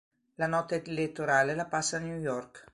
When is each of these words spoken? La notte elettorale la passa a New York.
La 0.37 0.47
notte 0.47 0.81
elettorale 0.83 1.53
la 1.53 1.65
passa 1.67 1.97
a 1.97 1.99
New 1.99 2.17
York. 2.19 2.67